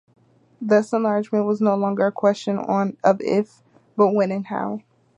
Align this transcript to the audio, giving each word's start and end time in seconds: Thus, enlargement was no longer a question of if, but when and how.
Thus, 0.59 0.93
enlargement 0.93 1.45
was 1.45 1.61
no 1.61 1.75
longer 1.75 2.07
a 2.07 2.11
question 2.11 2.57
of 2.57 3.17
if, 3.21 3.61
but 3.95 4.15
when 4.15 4.31
and 4.31 4.47
how. 4.47 4.79